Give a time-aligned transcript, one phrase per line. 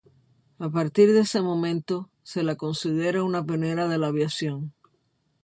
[0.57, 4.73] A partir de ese momento, se la considera una pionera de la aviación.